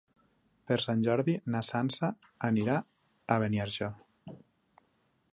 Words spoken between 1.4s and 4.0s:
na Sança anirà a Beniarjó.